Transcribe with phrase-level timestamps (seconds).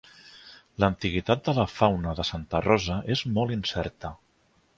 [0.83, 4.13] L'antiguitat de la fauna de Santa Rosa és molt incerta.